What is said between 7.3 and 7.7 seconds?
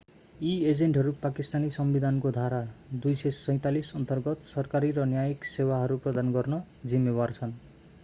छन्